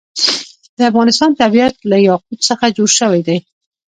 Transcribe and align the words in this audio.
د 0.77 0.79
افغانستان 0.91 1.31
طبیعت 1.41 1.75
له 1.91 1.97
یاقوت 2.07 2.39
څخه 2.49 2.65
جوړ 2.77 2.89
شوی 2.99 3.21
دی. 3.27 3.37